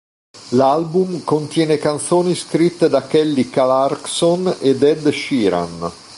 [0.53, 5.91] L'album contiene canzoni scritte da Kelly Clarkson ed Ed Sheeran.